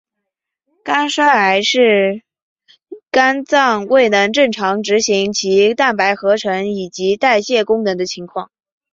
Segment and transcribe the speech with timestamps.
[0.83, 2.23] 肝衰竭是一种
[3.11, 8.49] 肝脏未能正常执行其蛋白合成以及代谢功能的情况。